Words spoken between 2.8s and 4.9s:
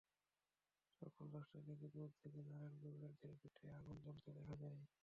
কবিরাজের ভিটায় আগুন জ্বলতে দেখা গেল।